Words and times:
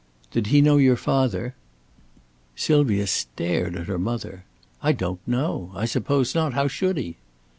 "Did 0.31 0.47
he 0.47 0.61
know 0.61 0.77
your 0.77 0.95
father?" 0.95 1.53
Sylvia 2.55 3.05
stared 3.05 3.75
at 3.75 3.85
her 3.85 3.99
mother. 3.99 4.45
"I 4.81 4.93
don't 4.93 5.19
know. 5.27 5.71
I 5.75 5.85
suppose 5.85 6.33
not. 6.33 6.53
How 6.53 6.67
should 6.67 6.97
he?" 6.97 7.17